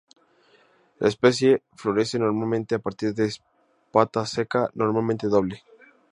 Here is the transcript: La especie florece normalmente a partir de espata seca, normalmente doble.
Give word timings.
La 0.97 1.07
especie 1.09 1.61
florece 1.75 2.17
normalmente 2.17 2.73
a 2.73 2.79
partir 2.79 3.13
de 3.13 3.25
espata 3.25 4.25
seca, 4.25 4.71
normalmente 4.73 5.27
doble. 5.27 5.61